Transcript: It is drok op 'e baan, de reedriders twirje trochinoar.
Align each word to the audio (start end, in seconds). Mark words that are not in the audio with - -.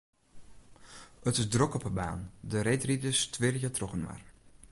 It 1.29 1.37
is 1.41 1.47
drok 1.53 1.73
op 1.77 1.85
'e 1.85 1.91
baan, 2.01 2.21
de 2.51 2.59
reedriders 2.67 3.19
twirje 3.33 3.69
trochinoar. 3.77 4.21